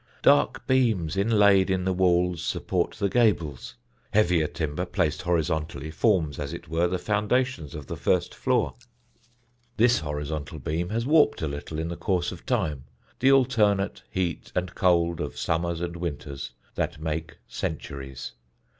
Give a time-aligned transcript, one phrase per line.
[0.23, 3.75] Dark beams inlaid in the walls support the gables;
[4.13, 8.73] heavier timber, placed horizontally, forms, as it were, the foundation of the first floor.
[9.77, 12.85] This horizontal beam has warped a little in the course of time,
[13.19, 18.31] the alternate heat and cold of summers and winters that make centuries.